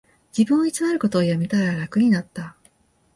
[0.35, 2.57] 自分を偽ることをやめたら楽になった